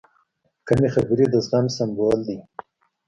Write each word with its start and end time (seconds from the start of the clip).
کمې 0.67 0.89
خبرې، 0.95 1.25
د 1.31 1.35
زغم 1.45 1.65
سمبول 1.77 2.19
دی. 2.27 2.37